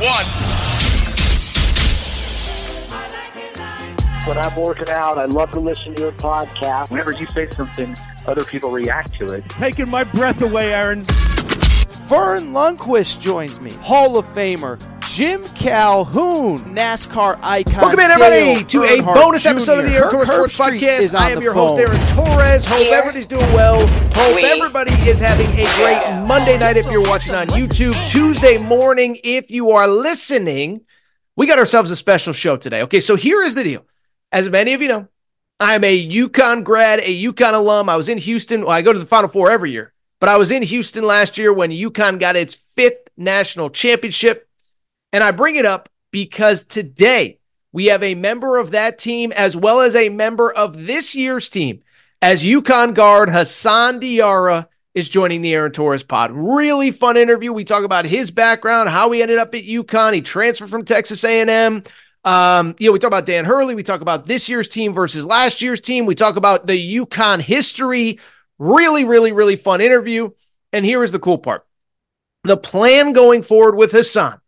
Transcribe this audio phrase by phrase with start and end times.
[0.00, 0.24] Three, two, one.
[4.26, 6.90] When I'm working out, I love to listen to your podcast.
[6.90, 9.48] Whenever you say something, other people react to it.
[9.50, 11.04] Taking my breath away, Aaron.
[11.92, 14.78] Vern Lundquist joins me, Hall of Famer.
[15.08, 17.80] Jim Calhoun, NASCAR icon.
[17.80, 19.48] Welcome in, everybody, Dale to a bonus Jr.
[19.48, 21.18] episode of the Aaron Torres Sports Podcast.
[21.18, 21.80] I am your host, phone.
[21.80, 22.64] Aaron Torres.
[22.64, 23.88] Hope everybody's doing well.
[24.14, 27.94] Hope everybody is having a great Monday night if you're watching on YouTube.
[28.08, 30.82] Tuesday morning, if you are listening,
[31.34, 32.82] we got ourselves a special show today.
[32.82, 33.84] Okay, so here is the deal.
[34.30, 35.08] As many of you know,
[35.58, 37.88] I'm a UConn grad, a UConn alum.
[37.88, 38.60] I was in Houston.
[38.62, 41.38] Well, I go to the Final Four every year, but I was in Houston last
[41.38, 44.46] year when UConn got its fifth national championship.
[45.12, 47.40] And I bring it up because today
[47.72, 51.48] we have a member of that team as well as a member of this year's
[51.48, 51.82] team
[52.22, 56.32] as UConn guard Hassan Diarra is joining the Aaron Torres pod.
[56.32, 57.52] Really fun interview.
[57.52, 60.14] We talk about his background, how he ended up at UConn.
[60.14, 61.84] He transferred from Texas A&M.
[62.24, 63.74] Um, you know, we talk about Dan Hurley.
[63.74, 66.06] We talk about this year's team versus last year's team.
[66.06, 68.18] We talk about the UConn history.
[68.60, 70.30] Really, really, really fun interview.
[70.72, 71.66] And here is the cool part.
[72.44, 74.40] The plan going forward with Hassan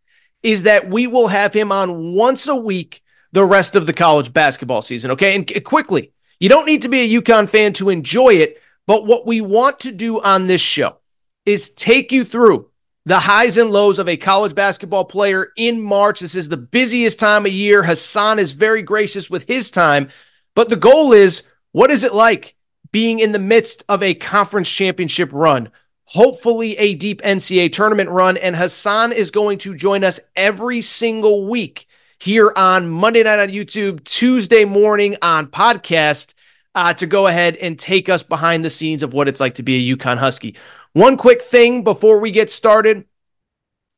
[0.42, 3.02] is that we will have him on once a week
[3.32, 5.12] the rest of the college basketball season.
[5.12, 5.34] Okay.
[5.34, 8.60] And quickly, you don't need to be a UConn fan to enjoy it.
[8.86, 10.98] But what we want to do on this show
[11.46, 12.68] is take you through
[13.06, 16.20] the highs and lows of a college basketball player in March.
[16.20, 17.82] This is the busiest time of year.
[17.82, 20.08] Hassan is very gracious with his time.
[20.54, 22.56] But the goal is what is it like
[22.92, 25.70] being in the midst of a conference championship run?
[26.12, 28.36] hopefully a deep NCAA tournament run.
[28.36, 31.88] And Hassan is going to join us every single week
[32.18, 36.34] here on Monday night on YouTube, Tuesday morning on podcast
[36.74, 39.62] uh, to go ahead and take us behind the scenes of what it's like to
[39.62, 40.54] be a UConn Husky.
[40.92, 43.06] One quick thing before we get started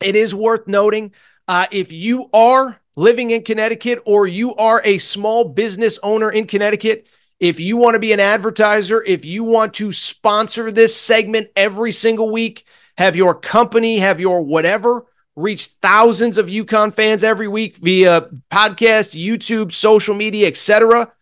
[0.00, 1.12] it is worth noting
[1.48, 6.46] uh, if you are living in Connecticut or you are a small business owner in
[6.46, 7.06] Connecticut,
[7.44, 11.92] if you want to be an advertiser, if you want to sponsor this segment every
[11.92, 12.64] single week,
[12.96, 15.04] have your company, have your whatever
[15.36, 21.12] reach thousands of UConn fans every week via podcast, YouTube, social media, etc.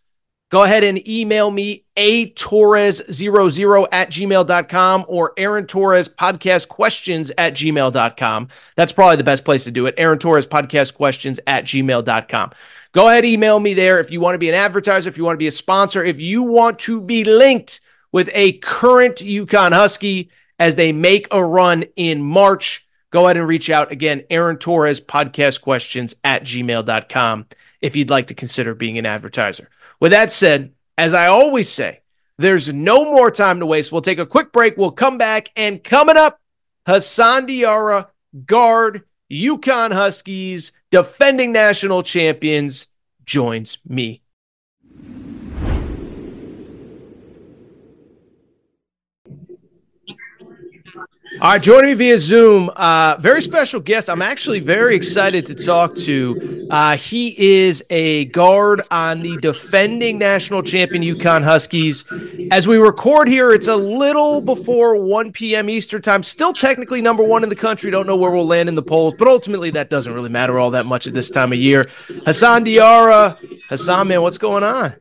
[0.50, 7.54] Go ahead and email me a torres00 at gmail.com or Aaron Torres podcast questions at
[7.54, 8.48] gmail.com.
[8.76, 9.94] That's probably the best place to do it.
[9.96, 12.52] Aaron Torres podcast questions at gmail.com.
[12.92, 15.34] Go ahead, email me there if you want to be an advertiser, if you want
[15.34, 17.80] to be a sponsor, if you want to be linked
[18.12, 22.86] with a current UConn Husky as they make a run in March.
[23.10, 27.46] Go ahead and reach out again, Aaron Torres podcast questions at gmail.com
[27.80, 29.68] if you'd like to consider being an advertiser.
[29.98, 32.00] With that said, as I always say,
[32.38, 33.90] there's no more time to waste.
[33.90, 34.76] We'll take a quick break.
[34.76, 36.40] We'll come back and coming up,
[36.86, 38.08] Hassan Diarra,
[38.46, 42.86] guard, UConn Huskies, defending national champions,
[43.24, 44.21] joins me.
[51.40, 54.10] All right, joining me via Zoom, uh, very special guest.
[54.10, 56.68] I'm actually very excited to talk to.
[56.70, 62.04] Uh, he is a guard on the defending national champion UConn Huskies.
[62.50, 65.70] As we record here, it's a little before 1 p.m.
[65.70, 66.22] Eastern time.
[66.22, 67.90] Still technically number one in the country.
[67.90, 70.70] Don't know where we'll land in the polls, but ultimately that doesn't really matter all
[70.72, 71.88] that much at this time of year.
[72.26, 73.38] Hassan Diarra,
[73.70, 74.94] Hassan, man, what's going on?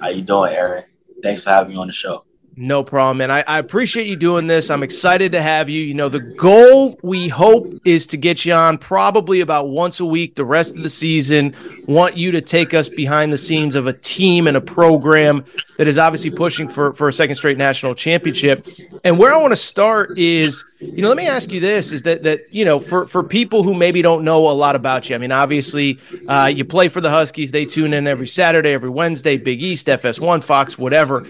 [0.00, 0.84] How you doing, Aaron?
[1.22, 2.24] Thanks for having me on the show.
[2.56, 3.20] No problem.
[3.20, 4.70] And I, I, appreciate you doing this.
[4.70, 5.82] I'm excited to have you.
[5.82, 10.04] You know, the goal we hope is to get you on probably about once a
[10.04, 11.52] week the rest of the season.
[11.88, 15.44] Want you to take us behind the scenes of a team and a program
[15.78, 18.68] that is obviously pushing for, for a second straight national championship.
[19.02, 22.04] And where I want to start is, you know, let me ask you this is
[22.04, 25.16] that, that you know, for, for people who maybe don't know a lot about you,
[25.16, 25.98] I mean, obviously,
[26.28, 27.50] uh, you play for the Huskies.
[27.50, 31.26] They tune in every Saturday, every Wednesday, Big East, FS1, Fox, whatever.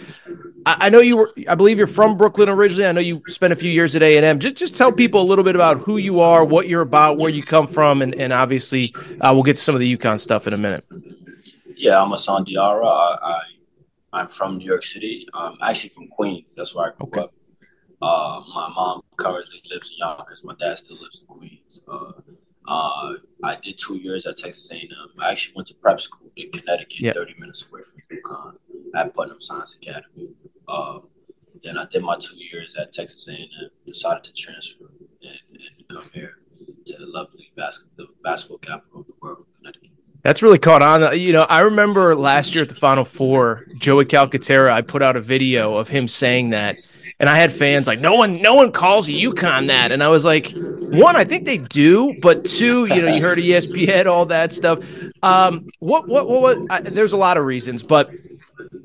[0.66, 1.32] I, know you were.
[1.48, 2.86] I believe you're from Brooklyn originally.
[2.86, 4.38] I know you spent a few years at A and M.
[4.38, 7.30] Just just tell people a little bit about who you are, what you're about, where
[7.30, 10.46] you come from, and and obviously uh, we'll get to some of the UConn stuff
[10.46, 10.84] in a minute.
[11.76, 12.86] Yeah, I'm Hassan Diarra.
[13.22, 13.40] I,
[14.12, 15.26] I am from New York City.
[15.34, 16.54] I'm actually from Queens.
[16.54, 17.20] That's where I grew okay.
[17.22, 17.34] up.
[18.00, 20.44] Uh, my mom currently lives in Yonkers.
[20.44, 21.80] My dad still lives in Queens.
[21.86, 22.12] Uh,
[22.66, 24.88] uh, I did two years at Texas A&M.
[25.18, 27.14] I actually went to prep school in Connecticut, yep.
[27.14, 28.56] 30 minutes away from UConn
[28.94, 30.30] at Putnam Science Academy.
[30.68, 31.08] Um,
[31.62, 33.48] then I did my two years at Texas A&M.
[33.86, 34.90] Decided to transfer
[35.22, 36.38] and, and come here
[36.86, 39.90] to the lovely basketball, the basketball capital of the world, Connecticut.
[40.22, 41.18] That's really caught on.
[41.18, 44.72] You know, I remember last year at the Final Four, Joey Calcaterra.
[44.72, 46.76] I put out a video of him saying that,
[47.24, 50.26] and I had fans like, "No one, no one calls UConn that," and I was
[50.26, 54.52] like, "One, I think they do, but two, you know, you heard ESPN, all that
[54.52, 54.80] stuff.
[55.22, 58.10] Um, what, what, what, what I, there's a lot of reasons, but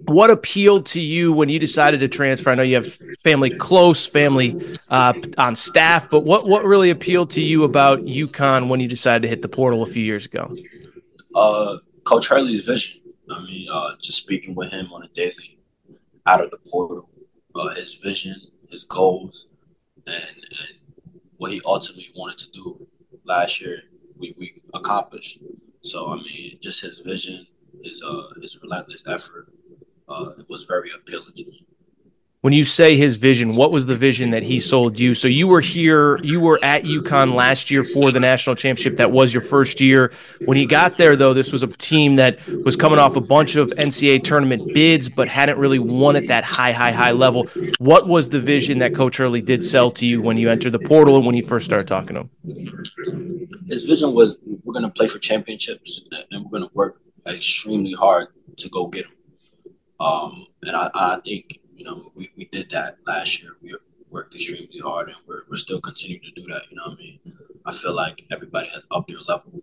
[0.05, 2.49] what appealed to you when you decided to transfer?
[2.49, 7.31] I know you have family close, family uh, on staff, but what what really appealed
[7.31, 10.47] to you about UConn when you decided to hit the portal a few years ago?
[11.35, 13.01] Uh, Coach Hurley's vision.
[13.29, 15.59] I mean, uh, just speaking with him on a daily
[16.25, 17.09] out of the portal,
[17.55, 18.35] uh, his vision,
[18.69, 19.47] his goals,
[20.07, 20.79] and and
[21.37, 22.87] what he ultimately wanted to do
[23.25, 23.83] last year,
[24.17, 25.39] we, we accomplished.
[25.81, 27.47] So I mean, just his vision,
[27.83, 29.51] his uh his relentless effort,
[30.07, 31.65] uh, was very appealing to me.
[32.41, 35.13] When you say his vision, what was the vision that he sold you?
[35.13, 38.95] So you were here, you were at UConn last year for the national championship.
[38.95, 40.13] That was your first year.
[40.45, 43.57] When he got there, though, this was a team that was coming off a bunch
[43.57, 47.45] of NCAA tournament bids, but hadn't really won at that high, high, high level.
[47.77, 50.79] What was the vision that Coach Hurley did sell to you when you entered the
[50.79, 53.47] portal and when you first started talking to him?
[53.67, 57.91] His vision was we're going to play for championships and we're going to work extremely
[57.91, 59.13] hard to go get them.
[59.99, 63.51] Um, and I, I think, you know, we, we did that last year.
[63.61, 63.73] We
[64.09, 66.63] worked extremely hard and we're, we're still continuing to do that.
[66.69, 67.19] You know what I mean?
[67.65, 69.61] I feel like everybody has upped their level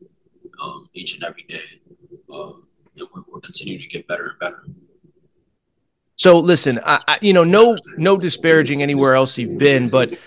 [0.62, 1.80] um, each and every day.
[2.32, 2.52] Uh,
[2.98, 4.64] and we're, we're continuing to get better and better.
[6.14, 10.18] So listen, I, I, you know, no, no disparaging anywhere else you've been, but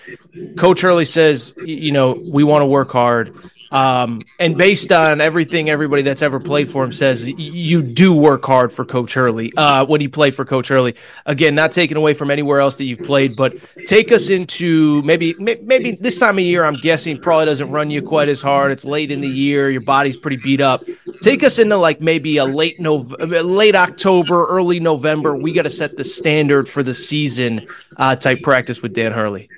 [0.56, 3.50] Coach Hurley says, you know, we want to work hard.
[3.70, 8.44] Um, and based on everything everybody that's ever played for him says, you do work
[8.44, 10.96] hard for Coach Hurley uh, when you play for Coach Hurley.
[11.26, 13.56] Again, not taken away from anywhere else that you've played, but
[13.86, 16.64] take us into maybe maybe this time of year.
[16.64, 18.72] I'm guessing probably doesn't run you quite as hard.
[18.72, 20.82] It's late in the year, your body's pretty beat up.
[21.22, 25.36] Take us into like maybe a late Nov- late October, early November.
[25.36, 29.48] We got to set the standard for the season uh, type practice with Dan Hurley.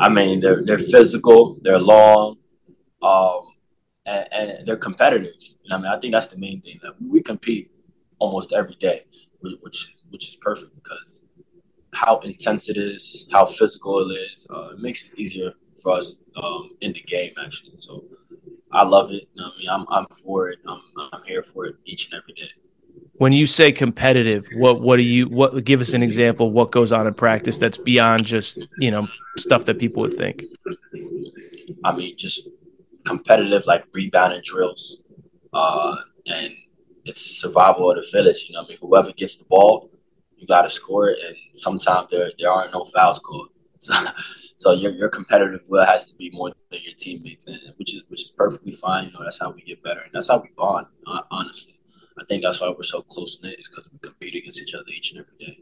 [0.00, 2.37] I mean, they're they're physical, they're long
[3.02, 3.42] um,
[4.06, 5.34] and, and, they're competitive.
[5.64, 7.70] And I mean, I think that's the main thing that we compete
[8.18, 9.04] almost every day,
[9.40, 11.22] which is which is perfect because
[11.94, 15.52] how intense it is, how physical it is, uh, it makes it easier
[15.82, 17.76] for us um, in the game actually.
[17.76, 18.04] So
[18.72, 19.28] I love it.
[19.38, 20.58] I mean, I'm I'm for it.
[20.66, 20.80] I'm
[21.12, 22.50] I'm here for it each and every day.
[23.14, 26.92] When you say competitive, what what do you what give us an example what goes
[26.92, 30.44] on in practice that's beyond just, you know, stuff that people would think?
[31.84, 32.48] I mean, just
[33.04, 35.02] competitive like rebounding drills,
[35.52, 35.96] uh,
[36.26, 36.52] and
[37.04, 38.48] it's survival of the fittest.
[38.48, 39.90] You know, I mean, whoever gets the ball,
[40.36, 43.48] you got to score it, and sometimes there there aren't no fouls called.
[43.80, 43.94] So,
[44.56, 48.02] so your your competitive will has to be more than your teammates, and which is
[48.08, 49.06] which is perfectly fine.
[49.06, 50.86] You know, that's how we get better, and that's how we bond.
[51.30, 51.78] Honestly,
[52.18, 54.84] I think that's why we're so close knit is because we compete against each other
[54.92, 55.58] each and every day.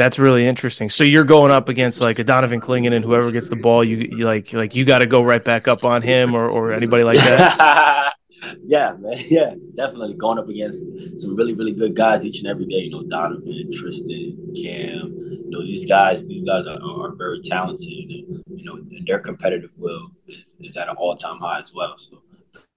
[0.00, 0.88] That's really interesting.
[0.88, 3.98] So you're going up against like a Donovan Clingan and whoever gets the ball, you,
[3.98, 7.04] you like like you got to go right back up on him or, or anybody
[7.04, 8.14] like that.
[8.64, 9.18] yeah, man.
[9.28, 10.86] Yeah, definitely going up against
[11.20, 12.78] some really really good guys each and every day.
[12.78, 15.18] You know, Donovan, Tristan, Cam.
[15.20, 18.08] You know, these guys these guys are, are very talented.
[18.08, 21.74] And, you know, and their competitive will is, is at an all time high as
[21.74, 21.98] well.
[21.98, 22.22] So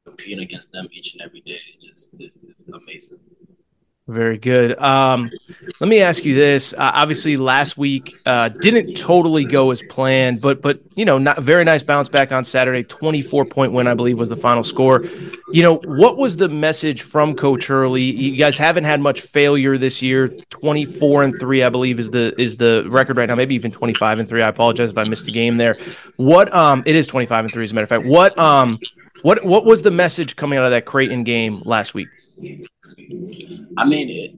[0.06, 3.20] competing against them each and every day is just it's amazing.
[4.08, 4.78] Very good.
[4.80, 5.32] Um,
[5.80, 6.74] let me ask you this.
[6.74, 11.42] Uh, obviously, last week uh, didn't totally go as planned, but but you know, not
[11.42, 12.84] very nice bounce back on Saturday.
[12.84, 15.06] Twenty four point win, I believe, was the final score.
[15.54, 18.04] You know, what was the message from Coach Hurley?
[18.04, 20.28] You guys haven't had much failure this year.
[20.50, 23.36] Twenty four and three, I believe, is the is the record right now.
[23.36, 24.42] Maybe even twenty five and three.
[24.42, 25.78] I apologize if I missed a game there.
[26.18, 27.64] What um, it is twenty five and three.
[27.64, 28.80] As a matter of fact, what um,
[29.22, 32.10] what what was the message coming out of that Creighton game last week?
[33.78, 34.36] I mean, it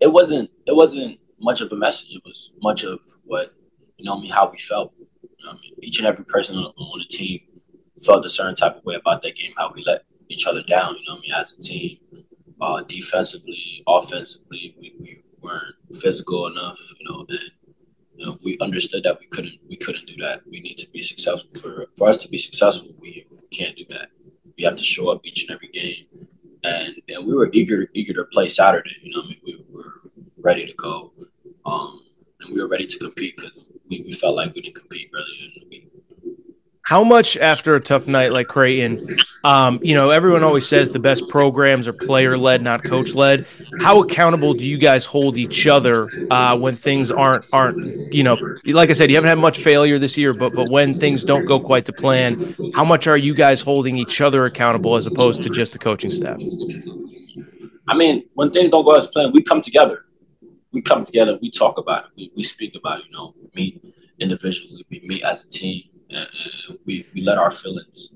[0.00, 2.14] it wasn't it wasn't much of a message.
[2.14, 3.54] It was much of what
[3.98, 4.92] you know I mean how we felt.
[4.98, 7.40] You know I mean, each and every person on, on, the team
[8.04, 9.52] felt a certain type of way about that game.
[9.56, 10.96] How we let each other down.
[10.96, 11.98] You know I mean as a team,
[12.60, 16.78] uh, defensively, offensively, we, we weren't physical enough.
[16.98, 17.40] You know and.
[18.18, 20.40] You know, we understood that we couldn't we couldn't do that.
[20.50, 21.50] We need to be successful.
[21.60, 24.08] For for us to be successful, we, we can't do that.
[24.56, 26.06] We have to show up each and every game
[26.66, 28.96] and we were eager eager to play Saturday.
[29.02, 30.00] You know, I mean, we were
[30.38, 31.12] ready to go,
[31.64, 32.02] um,
[32.40, 35.44] and we were ready to compete because we, we felt like we didn't compete earlier
[35.44, 35.90] in the week.
[36.86, 41.00] How much after a tough night like Creighton, um, you know, everyone always says the
[41.00, 43.48] best programs are player led, not coach led.
[43.80, 48.38] How accountable do you guys hold each other uh, when things aren't aren't you know,
[48.66, 51.44] like I said, you haven't had much failure this year, but but when things don't
[51.44, 55.42] go quite to plan, how much are you guys holding each other accountable as opposed
[55.42, 56.38] to just the coaching staff?
[57.88, 60.04] I mean, when things don't go as planned, we come together.
[60.70, 61.36] We come together.
[61.42, 62.10] We talk about it.
[62.16, 63.06] We, we speak about it.
[63.06, 64.86] You know, we meet individually.
[64.88, 66.28] We meet as a team and,
[66.68, 68.12] and we, we let our feelings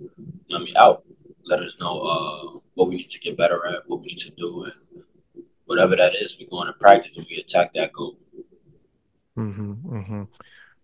[0.54, 1.04] I mean out.
[1.44, 4.30] Let us know uh, what we need to get better at, what we need to
[4.30, 5.04] do, and
[5.64, 8.16] whatever that is, we go into practice and we attack that goal.
[9.36, 10.22] Mm-hmm, mm-hmm.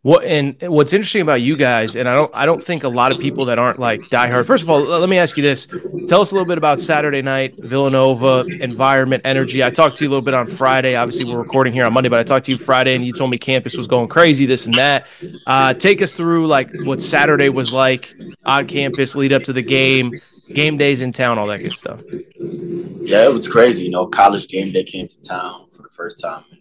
[0.03, 3.11] What and what's interesting about you guys, and I don't I don't think a lot
[3.11, 4.47] of people that aren't like diehard.
[4.47, 5.67] First of all, let me ask you this:
[6.07, 9.65] Tell us a little bit about Saturday night, Villanova, environment, energy.
[9.65, 10.95] I talked to you a little bit on Friday.
[10.95, 13.33] Obviously, we're recording here on Monday, but I talked to you Friday, and you told
[13.33, 15.09] me campus was going crazy, this and that.
[15.45, 19.62] Uh, take us through like what Saturday was like on campus, lead up to the
[19.62, 20.12] game,
[20.55, 22.00] game days in town, all that good stuff.
[22.38, 23.87] Yeah, it was crazy.
[23.87, 26.59] You know, college game day came to town for the first time in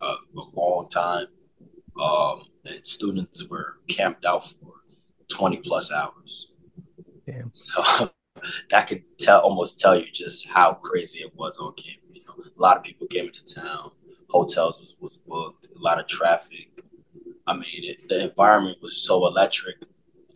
[0.00, 1.26] uh, a long time
[1.98, 4.74] um, and students were camped out for
[5.28, 6.52] 20 plus hours.
[7.26, 7.50] Damn.
[7.52, 8.10] So
[8.70, 12.18] that could tell almost tell you just how crazy it was on campus.
[12.18, 13.90] You know, a lot of people came into town.
[14.30, 15.68] Hotels was, was booked.
[15.74, 16.82] A lot of traffic.
[17.46, 19.76] I mean, it, the environment was so electric.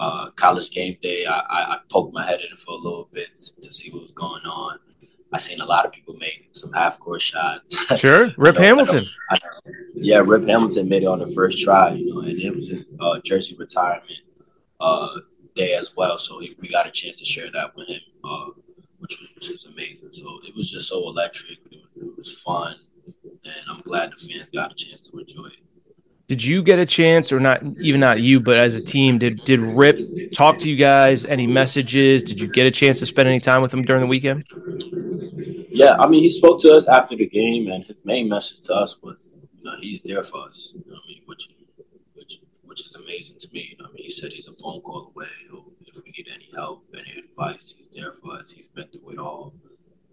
[0.00, 3.38] Uh, college game day, I, I, I, poked my head in for a little bit
[3.60, 4.78] to see what was going on.
[5.32, 7.76] I seen a lot of people make some half court shots.
[7.98, 9.06] Sure, Rip Hamilton.
[9.30, 12.52] I I yeah, Rip Hamilton made it on the first try, you know, and it
[12.52, 14.20] was his uh, jersey retirement
[14.80, 15.20] uh,
[15.54, 16.18] day as well.
[16.18, 18.46] So he, we got a chance to share that with him, uh,
[18.98, 20.12] which was which is amazing.
[20.12, 21.58] So it was just so electric.
[21.70, 22.76] It was, it was fun,
[23.44, 25.61] and I'm glad the fans got a chance to enjoy it.
[26.32, 29.44] Did you get a chance, or not even not you, but as a team, did
[29.44, 30.00] did Rip
[30.32, 31.26] talk to you guys?
[31.26, 32.24] Any messages?
[32.24, 34.46] Did you get a chance to spend any time with him during the weekend?
[35.68, 38.74] Yeah, I mean, he spoke to us after the game, and his main message to
[38.74, 40.72] us was, you know, he's there for us.
[40.74, 41.50] You know I mean, which
[42.14, 43.76] which which is amazing to me.
[43.78, 45.26] I mean, he said he's a phone call away.
[45.84, 48.52] If we need any help, any advice, he's there for us.
[48.52, 49.52] He's been through it all,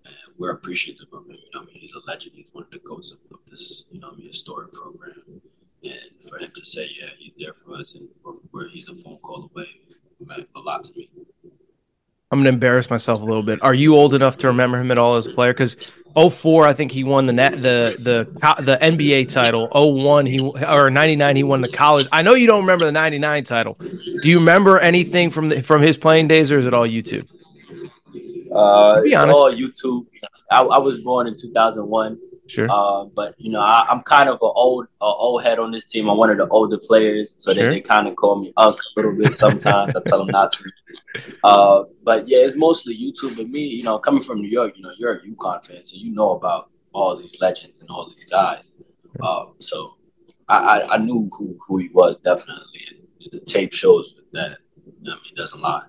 [0.03, 1.35] and we're appreciative of him.
[1.35, 2.33] You know I mean, he's a legend.
[2.35, 5.39] He's one of the goats of, of this, you know I mean, historic program
[5.83, 8.07] and for him to say, yeah, he's there for us and
[8.51, 9.67] where he's a phone call away
[10.19, 11.09] meant a lot to me.
[12.31, 13.61] I'm gonna embarrass myself a little bit.
[13.63, 15.51] Are you old enough to remember him at all as a player?
[15.51, 15.77] Because
[16.15, 18.27] 04, I think he won the net, the the
[18.63, 19.67] the NBA title.
[19.73, 22.07] 01, he or 99, he won the college.
[22.11, 23.75] I know you don't remember the 99 title.
[23.79, 27.27] Do you remember anything from the, from his playing days, or is it all YouTube?
[28.53, 29.37] Uh, Be honest.
[29.37, 30.05] all YouTube.
[30.51, 32.19] I, I was born in 2001.
[32.49, 32.67] Sure.
[32.69, 35.85] Uh, but you know, I, am kind of an old, a old head on this
[35.85, 36.09] team.
[36.09, 37.69] I'm one of the older players, so sure.
[37.69, 39.95] they, they kind of call me Unk a little bit sometimes.
[39.95, 40.63] I tell them not to.
[41.43, 43.39] Uh, but yeah, it's mostly YouTube.
[43.39, 45.95] and me, you know, coming from New York, you know, you're a UConn fan, so
[45.95, 48.81] you know about all these legends and all these guys.
[49.21, 49.95] Um, so
[50.47, 54.57] I, I, I, knew who, who he was definitely, and the tape shows that.
[54.87, 55.83] I mean, doesn't lie.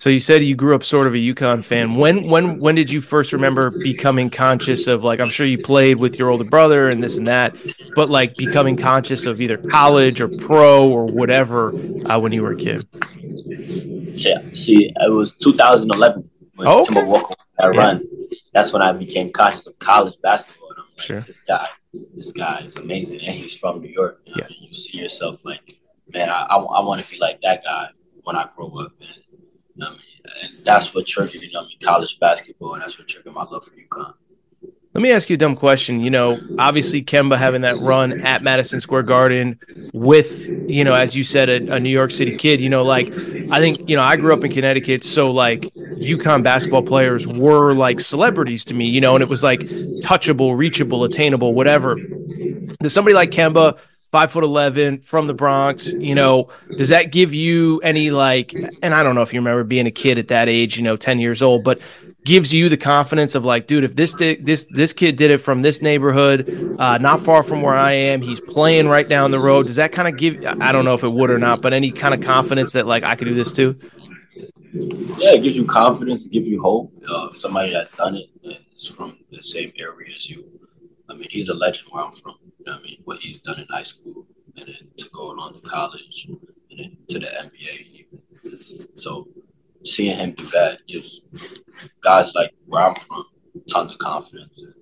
[0.00, 1.94] So you said you grew up sort of a UConn fan.
[1.94, 5.98] When when when did you first remember becoming conscious of like I'm sure you played
[5.98, 7.54] with your older brother and this and that,
[7.94, 11.74] but like becoming conscious of either college or pro or whatever
[12.06, 12.88] uh, when you were a kid?
[13.20, 17.04] Yeah, see, it was 2011 when oh, okay.
[17.04, 17.80] Walker that yeah.
[17.80, 18.08] run.
[18.54, 20.70] That's when I became conscious of college basketball.
[20.70, 21.20] And I'm like, sure.
[21.20, 21.68] this guy,
[22.16, 24.22] this guy is amazing, and he's from New York.
[24.24, 24.46] You, know?
[24.48, 24.56] yeah.
[24.60, 25.78] you see yourself like,
[26.08, 27.88] man, I, I, I want to be like that guy
[28.22, 29.08] when I grow up, and
[29.86, 30.00] I mean?
[30.42, 33.44] And that's what triggered, you know, I mean, college basketball, and that's what triggered my
[33.44, 34.14] love for UConn.
[34.92, 36.00] Let me ask you a dumb question.
[36.00, 39.56] You know, obviously Kemba having that run at Madison Square Garden
[39.92, 42.60] with, you know, as you said, a, a, New York City kid.
[42.60, 43.06] You know, like
[43.52, 47.72] I think, you know, I grew up in Connecticut, so like UConn basketball players were
[47.72, 48.86] like celebrities to me.
[48.86, 51.96] You know, and it was like touchable, reachable, attainable, whatever.
[52.82, 53.78] Does somebody like Kemba
[54.12, 55.92] five foot eleven from the Bronx.
[55.92, 58.54] You know, does that give you any like?
[58.82, 60.96] And I don't know if you remember being a kid at that age, you know,
[60.96, 61.80] ten years old, but
[62.24, 65.62] gives you the confidence of like, dude, if this this this kid did it from
[65.62, 69.66] this neighborhood, uh, not far from where I am, he's playing right down the road.
[69.66, 70.44] Does that kind of give?
[70.44, 73.04] I don't know if it would or not, but any kind of confidence that like
[73.04, 73.78] I could do this too.
[74.72, 76.92] Yeah, it gives you confidence, it gives you hope.
[77.08, 80.44] Uh, somebody that's done it and is from the same area as you.
[81.08, 82.36] I mean, he's a legend where I'm from.
[82.60, 84.26] You know I mean, what he's done in high school,
[84.56, 86.28] and then to go on to college,
[86.70, 89.28] and then to the NBA, even just, so
[89.84, 91.22] seeing him do that gives
[92.02, 93.24] guys like where I'm from
[93.68, 94.74] tons of confidence, and,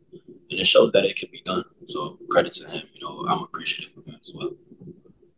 [0.50, 1.64] and it shows that it can be done.
[1.86, 2.82] So credit to him.
[2.94, 4.50] You know, I'm appreciative of him as well.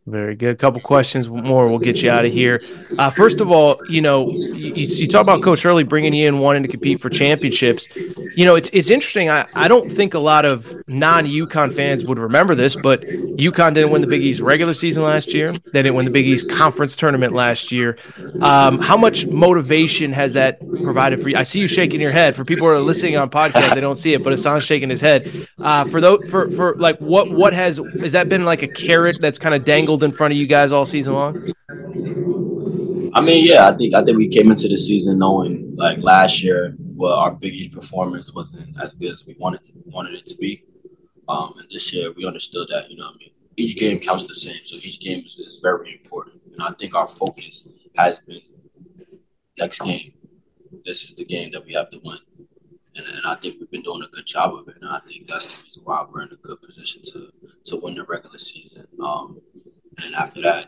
[0.07, 0.53] Very good.
[0.53, 1.67] A couple questions more.
[1.67, 2.59] We'll get you out of here.
[2.97, 6.39] Uh, first of all, you know, you, you, talk about Coach Hurley bringing you in,
[6.39, 7.87] wanting to compete for championships.
[8.35, 9.29] You know, it's it's interesting.
[9.29, 13.73] I, I don't think a lot of non UConn fans would remember this, but UConn
[13.73, 15.53] didn't win the Big East regular season last year.
[15.53, 17.97] They didn't win the Big East conference tournament last year.
[18.41, 21.37] Um, how much motivation has that provided for you?
[21.37, 22.35] I see you shaking your head.
[22.35, 25.01] For people who are listening on podcast, they don't see it, but Hassan's shaking his
[25.01, 25.47] head.
[25.57, 29.17] Uh, for those, for for like what what has has that been like a carrot
[29.21, 31.51] that's kind of dangled in front of you guys all season long?
[33.13, 36.43] I mean, yeah, I think I think we came into the season knowing like last
[36.43, 40.25] year, well, our Big East performance wasn't as good as we wanted to, wanted it
[40.27, 40.63] to be.
[41.27, 44.33] Um, and this year, we understood that you know, I mean, each game counts the
[44.33, 46.41] same, so each game is, is very important.
[46.53, 48.41] And I think our focus has been
[49.57, 50.13] next game.
[50.85, 52.17] This is the game that we have to win.
[52.95, 54.75] And, and, I think we've been doing a good job of it.
[54.81, 57.31] And I think that's the reason why we're in a good position to
[57.65, 58.87] to win the regular season.
[59.01, 59.39] Um,
[60.03, 60.67] and after that,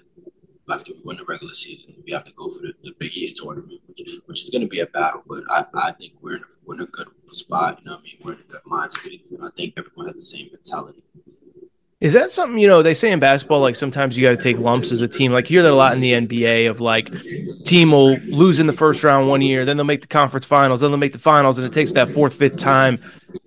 [0.69, 3.37] after we win the regular season, we have to go for the, the Big East
[3.37, 5.23] tournament, which, which is going to be a battle.
[5.27, 7.79] But I, I think we're in, a, we're in a good spot.
[7.81, 8.17] You know what I mean?
[8.23, 9.31] We're in a good mind space.
[9.31, 11.03] And I think everyone has the same mentality.
[12.03, 14.57] Is that something, you know, they say in basketball, like sometimes you got to take
[14.57, 15.31] lumps as a team.
[15.31, 17.09] Like you hear that a lot in the NBA of like
[17.63, 20.81] team will lose in the first round one year, then they'll make the conference finals,
[20.81, 22.99] then they'll make the finals, and it takes that fourth, fifth time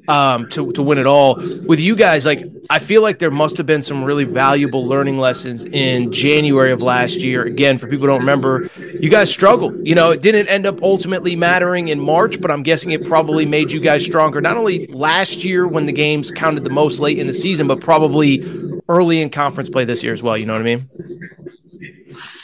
[0.09, 1.35] um, to to win it all.
[1.35, 5.19] With you guys, like I feel like there must have been some really valuable learning
[5.19, 7.45] lessons in January of last year.
[7.45, 9.75] Again, for people don't remember, you guys struggled.
[9.87, 13.47] You know, it didn't end up ultimately mattering in March, but I'm guessing it probably
[13.47, 14.41] made you guys stronger.
[14.41, 17.81] Not only last year when the games counted the most late in the season, but
[17.81, 18.45] probably
[18.89, 20.37] early in conference play this year as well.
[20.37, 20.89] You know what I mean?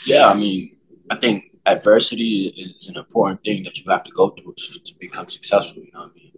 [0.05, 0.77] Yeah, I mean,
[1.09, 4.95] I think adversity is an important thing that you have to go through to, to
[4.99, 5.81] become successful.
[5.83, 6.31] You know what I mean?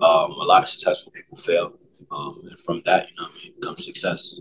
[0.00, 1.74] Um, a lot of successful people fail,
[2.12, 4.40] um, and from that, you know, I mean, comes success.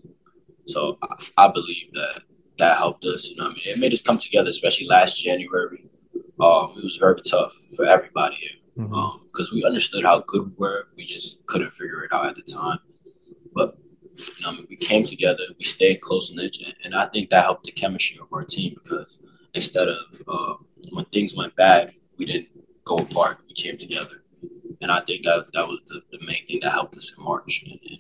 [0.65, 2.23] So I, I, believe that
[2.57, 3.29] that helped us.
[3.29, 5.86] You know, I mean, it made us come together, especially last January.
[6.39, 9.55] Um, it was very tough for everybody here because mm-hmm.
[9.55, 10.88] um, we understood how good we were.
[10.97, 12.79] We just couldn't figure it out at the time.
[13.53, 13.77] But
[14.17, 17.29] you know, I mean, we came together, we stayed close knit, and, and I think
[17.29, 19.17] that helped the chemistry of our team because
[19.53, 20.53] instead of uh,
[20.91, 22.49] when things went bad, we didn't
[22.84, 23.39] go apart.
[23.47, 24.20] We came together
[24.82, 27.63] and I think that that was the, the main thing that helped us in March.
[27.65, 28.00] And, and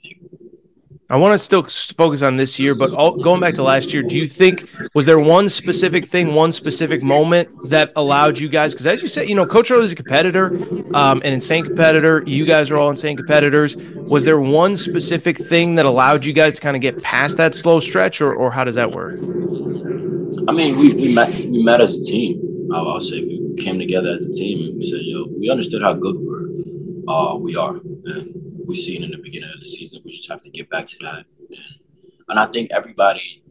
[1.11, 1.63] I want to still
[1.97, 5.03] focus on this year, but all, going back to last year, do you think was
[5.03, 8.71] there one specific thing, one specific moment that allowed you guys?
[8.73, 10.55] Because as you said, you know, Coach Hurley is a competitor,
[10.95, 12.23] um, an insane competitor.
[12.25, 13.75] You guys are all insane competitors.
[13.75, 17.55] Was there one specific thing that allowed you guys to kind of get past that
[17.55, 19.19] slow stretch, or, or how does that work?
[20.47, 22.69] I mean, we, we met we met as a team.
[22.73, 25.81] I'll, I'll say we came together as a team and we said, "Yo, we understood
[25.81, 26.30] how good we were."
[27.11, 27.75] Uh, we are.
[27.75, 28.33] And
[28.65, 30.01] we've seen in the beginning of the season.
[30.05, 31.25] We just have to get back to that.
[31.49, 31.59] And,
[32.29, 33.43] and I think everybody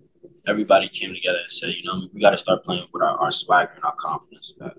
[0.46, 3.30] everybody came together and said, you know, we got to start playing with our, our
[3.30, 4.72] swagger and our confidence back.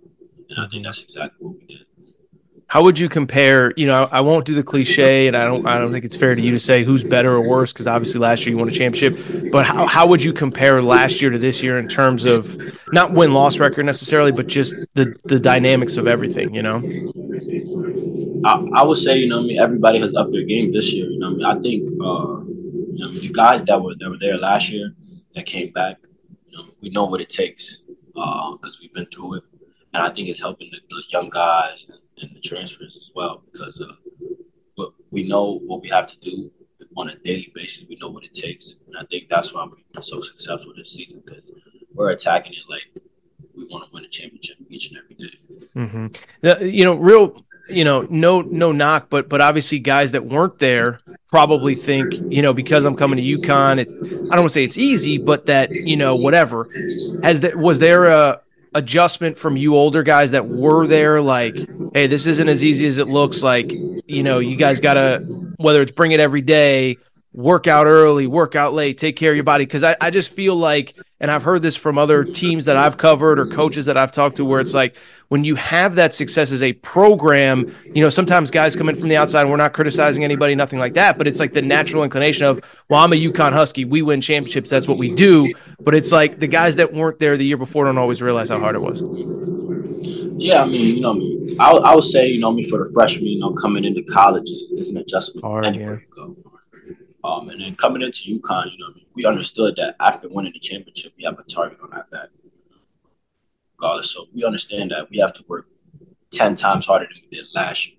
[0.50, 1.86] And I think that's exactly what we did.
[2.68, 3.74] How would you compare?
[3.76, 5.66] You know, I won't do the cliche, and I don't.
[5.68, 8.22] I don't think it's fair to you to say who's better or worse because obviously
[8.22, 9.52] last year you won a championship.
[9.52, 12.58] But how, how would you compare last year to this year in terms of
[12.94, 16.56] not win loss record necessarily, but just the the dynamics of everything?
[16.56, 16.82] You know.
[18.46, 21.10] I, I would say, you know, I mean, everybody has upped their game this year.
[21.10, 24.18] You know, I mean, I think, uh, you know, the guys that were that were
[24.20, 24.94] there last year
[25.36, 25.98] that came back,
[26.48, 27.82] you know, we know what it takes
[28.14, 29.44] because uh, we've been through it,
[29.94, 33.44] and I think it's helping the, the young guys and, and, the transfers as well
[33.52, 36.52] because uh, we know what we have to do
[36.98, 37.86] on a daily basis.
[37.88, 40.92] We know what it takes, and I think that's why we've been so successful this
[40.92, 41.52] season because
[41.94, 43.04] we're attacking it like
[43.56, 45.38] we want to win a championship each and every day.
[45.76, 46.66] Mm-hmm.
[46.66, 51.00] You know, real you know, no no knock, but but obviously guys that weren't there
[51.30, 54.64] probably think, you know, because I'm coming to UConn, it, I don't want to say
[54.64, 56.70] it's easy, but that you know, whatever.
[57.24, 58.42] Has that was there a
[58.74, 61.22] adjustment from you older guys that were there?
[61.22, 61.56] Like,
[61.94, 63.44] hey, this isn't as easy as it looks.
[63.44, 65.20] Like, you know, you guys got to
[65.58, 66.98] whether it's bring it every day
[67.34, 69.66] work out early, work out late, take care of your body.
[69.66, 72.98] Cause I, I just feel like, and I've heard this from other teams that I've
[72.98, 74.96] covered or coaches that I've talked to, where it's like
[75.32, 79.08] when you have that success as a program, you know, sometimes guys come in from
[79.08, 81.18] the outside and we're not criticizing anybody, nothing like that.
[81.18, 83.86] But it's like the natural inclination of, well, I'm a UConn Husky.
[83.86, 84.70] We win championships.
[84.70, 85.54] That's what we do.
[85.80, 88.60] But it's like the guys that weren't there the year before don't always realize how
[88.60, 89.04] hard it was.
[90.38, 93.28] Yeah, I mean, you know, I, I would say, you know, me for the freshman,
[93.28, 95.46] you know, coming into college is, is an adjustment.
[95.46, 96.26] Hard, anywhere yeah.
[96.26, 96.54] you go.
[97.24, 100.52] Um, and then coming into UConn, you know, I mean, we understood that after winning
[100.52, 102.28] the championship, we have a target on our back.
[103.82, 105.68] Regardless, so we understand that we have to work
[106.30, 107.98] ten times harder than we did last year.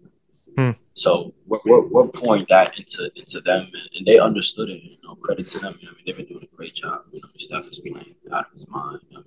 [0.57, 0.71] Hmm.
[0.95, 4.83] So we're, we're, we're, pouring that into into them, and, and, they understood it.
[4.83, 5.79] You know, credit to them.
[5.81, 7.01] You know, I mean, they've been doing a great job.
[7.11, 9.01] You know, Steph is playing out of his mind.
[9.11, 9.25] You know,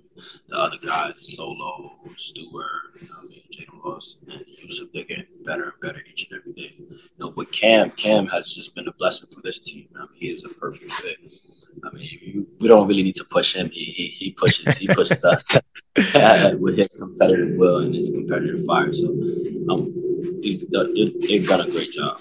[0.48, 5.26] the other guys, Solo, Stewart, you know, I mean, Jayden Ross, and Yusuf, they're getting
[5.44, 6.74] better and better each and every day.
[6.78, 9.88] You know, but Cam, Cam has just been a blessing for this team.
[9.96, 11.18] I mean, he is a perfect fit.
[11.84, 13.70] I mean, we don't really need to push him.
[13.70, 15.44] He he, he pushes he pushes us
[16.58, 18.92] with his competitive will and his competitive fire.
[18.92, 19.08] So,
[19.70, 22.20] um, he's they've done a great job.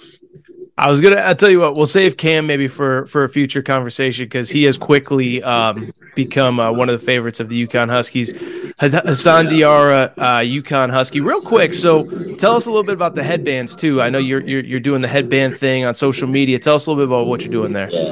[0.77, 1.17] I was gonna.
[1.17, 1.75] I'll tell you what.
[1.75, 6.59] We'll save Cam maybe for for a future conversation because he has quickly um, become
[6.59, 8.31] uh, one of the favorites of the UConn Huskies.
[8.77, 11.21] Hassan Diarra, uh, UConn Husky.
[11.21, 12.03] Real quick, so
[12.35, 14.01] tell us a little bit about the headbands too.
[14.01, 16.59] I know you're you're, you're doing the headband thing on social media.
[16.59, 17.89] Tell us a little bit about what you're doing there.
[17.89, 18.11] Yeah.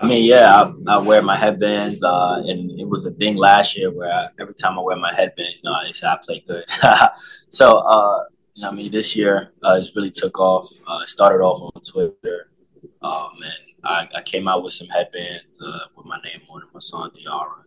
[0.00, 3.76] I mean, yeah, I, I wear my headbands, uh, and it was a thing last
[3.76, 6.42] year where I, every time I wear my headband, you know, they say I play
[6.46, 6.64] good.
[7.48, 10.70] so, uh, you know, I mean, this year uh, it's really took off.
[10.86, 12.50] Uh, it started off on Twitter,
[13.02, 16.70] um, and I, I came out with some headbands uh, with my name on them,
[16.72, 17.64] Hassan Diarra,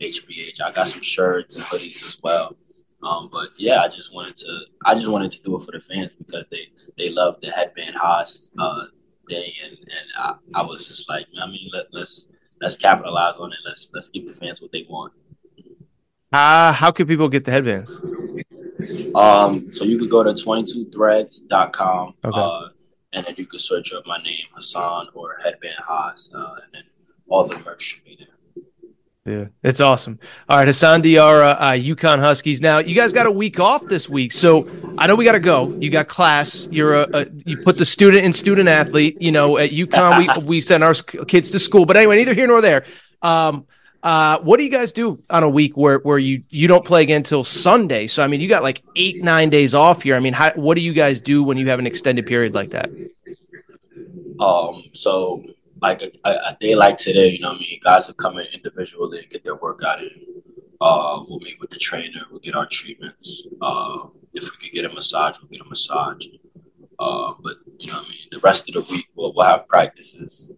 [0.00, 0.60] HBH.
[0.60, 2.56] I got some shirts and hoodies as well.
[3.04, 5.80] Um, but yeah, I just wanted to, I just wanted to do it for the
[5.80, 8.84] fans because they they love the headband Haas uh,
[9.32, 12.28] thing, and and I, I was just like, I mean, let, let's
[12.60, 13.58] let's capitalize on it.
[13.64, 15.12] Let's let's give the fans what they want.
[16.32, 18.00] Uh, how can people get the headbands?
[19.14, 22.14] Um, so you could go to 22threads.com.
[22.24, 22.40] Okay.
[22.40, 22.68] Uh,
[23.12, 26.82] and then you could search up my name, Hassan or Headband Haas, uh, and then
[27.28, 28.28] all the merch should be there.
[29.24, 30.18] Yeah, it's awesome.
[30.48, 32.60] All right, Hassan Diarra, uh, UConn Huskies.
[32.60, 35.40] Now you guys got a week off this week, so I know we got to
[35.40, 35.76] go.
[35.80, 36.66] You got class.
[36.72, 39.22] You're a, a, you put the student and student athlete.
[39.22, 42.48] You know, at UConn we we send our kids to school, but anyway, neither here
[42.48, 42.84] nor there.
[43.22, 43.66] Um,
[44.02, 47.02] uh, what do you guys do on a week where where you you don't play
[47.02, 48.08] again until Sunday?
[48.08, 50.16] So I mean, you got like eight nine days off here.
[50.16, 52.70] I mean, how, what do you guys do when you have an extended period like
[52.70, 52.90] that?
[54.40, 55.44] Um, so
[55.82, 59.18] like a, a day like today, you know, what I mean, guys come in individually
[59.18, 60.10] and get their workout in.
[60.80, 62.22] Uh, we'll meet with the trainer.
[62.30, 63.46] We'll get our treatments.
[63.60, 66.26] Uh, if we could get a massage, we'll get a massage.
[66.98, 69.66] Uh, but you know, what I mean, the rest of the week we'll, we'll have
[69.66, 70.52] practices,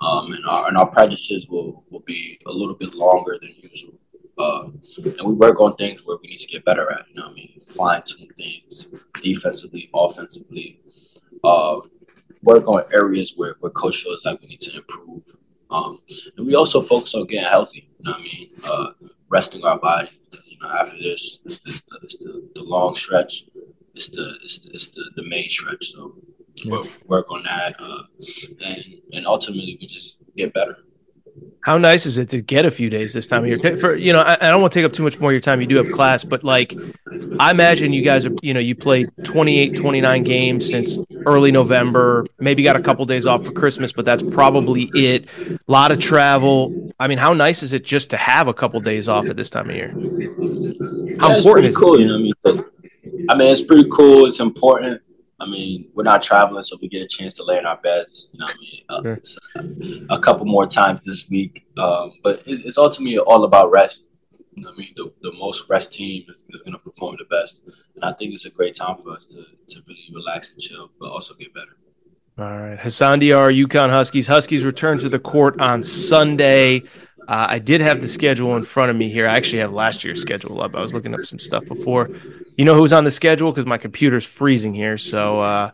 [0.00, 3.94] um, and our and our practices will will be a little bit longer than usual.
[4.38, 7.06] Uh, and we work on things where we need to get better at.
[7.08, 8.88] You know, what I mean, fine tune things
[9.22, 10.80] defensively, offensively.
[11.44, 11.80] Uh,
[12.46, 15.22] work on areas where, where coach feels like we need to improve.
[15.70, 16.00] Um,
[16.38, 17.90] and we also focus on getting healthy.
[17.98, 18.50] You know what I mean?
[18.64, 18.86] Uh,
[19.28, 23.44] resting our body because you know after this, it's, the, it's the, the long stretch
[23.96, 25.92] it's the it's the, it's the, the main stretch.
[25.92, 26.14] So
[26.56, 26.82] yeah.
[27.06, 28.02] work on that, uh,
[28.64, 30.76] and and ultimately we just get better.
[31.66, 33.76] How nice is it to get a few days this time of year?
[33.76, 35.40] For you know, I, I, don't want to take up too much more of your
[35.40, 35.60] time.
[35.60, 36.76] You do have class, but like,
[37.40, 42.24] I imagine you guys are, you know, you played 28, 29 games since early November.
[42.38, 45.26] Maybe got a couple days off for Christmas, but that's probably it.
[45.40, 46.92] A lot of travel.
[47.00, 49.50] I mean, how nice is it just to have a couple days off at this
[49.50, 49.90] time of year?
[51.18, 52.02] How yeah, important is cool, it?
[52.02, 52.64] You know, I mean,
[53.28, 54.26] I mean, it's pretty cool.
[54.26, 55.02] It's important.
[55.38, 58.30] I mean, we're not traveling, so we get a chance to lay in our beds.
[58.32, 60.06] You know, I mean, uh, sure.
[60.08, 61.66] a couple more times this week.
[61.76, 64.08] Um, but it's, it's, ultimately all about rest.
[64.54, 67.26] You know I mean, the, the most rest team is, is going to perform the
[67.26, 67.62] best,
[67.94, 69.44] and I think it's a great time for us to
[69.74, 71.76] to really relax and chill, but also get better.
[72.38, 74.26] All right, Hassan Diarra, UConn Huskies.
[74.26, 76.80] Huskies return to the court on Sunday.
[77.28, 79.26] Uh, I did have the schedule in front of me here.
[79.26, 80.76] I actually have last year's schedule up.
[80.76, 82.08] I was looking up some stuff before.
[82.56, 84.96] You know who's on the schedule because my computer's freezing here.
[84.96, 85.70] So uh,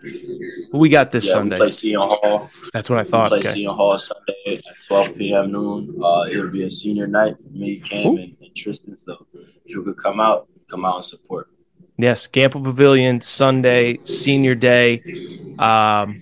[0.72, 1.56] we got this yeah, Sunday.
[1.56, 2.48] We play Seton Hall.
[2.72, 3.30] That's what I thought.
[3.32, 3.60] We play okay.
[3.60, 5.52] Seton Hall Sunday at 12 p.m.
[5.52, 6.00] noon.
[6.02, 8.96] Uh, it'll be a senior night for me, Cam, and, and, Tristan.
[8.96, 11.50] So if you could come out, come out and support.
[11.98, 15.02] Yes, Gampel Pavilion Sunday, Senior Day.
[15.58, 16.20] Um,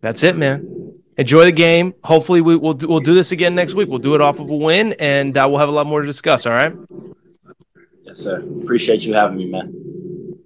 [0.00, 0.87] that's it, man.
[1.18, 1.94] Enjoy the game.
[2.04, 3.88] Hopefully, we, will we'll do this again next week.
[3.88, 6.06] We'll do it off of a win, and uh, we'll have a lot more to
[6.06, 6.46] discuss.
[6.46, 6.72] All right.
[8.04, 8.40] Yes, sir.
[8.62, 9.74] Appreciate you having me, man.